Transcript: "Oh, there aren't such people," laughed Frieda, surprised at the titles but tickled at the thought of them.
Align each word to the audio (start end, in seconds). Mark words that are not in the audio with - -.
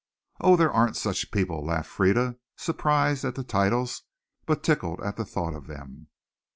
"Oh, 0.39 0.55
there 0.55 0.73
aren't 0.73 0.97
such 0.97 1.29
people," 1.29 1.63
laughed 1.63 1.87
Frieda, 1.87 2.37
surprised 2.57 3.23
at 3.23 3.35
the 3.35 3.43
titles 3.43 4.01
but 4.47 4.63
tickled 4.63 4.99
at 5.01 5.15
the 5.15 5.25
thought 5.25 5.53
of 5.53 5.67
them. 5.67 6.07